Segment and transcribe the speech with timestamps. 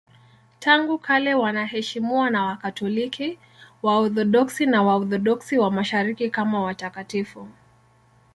[0.59, 3.39] Tangu kale wanaheshimiwa na Wakatoliki,
[3.83, 7.47] Waorthodoksi na Waorthodoksi wa Mashariki kama watakatifu.